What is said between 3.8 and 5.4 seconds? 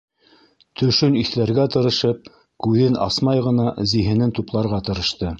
зиһенен тупларға тырышты.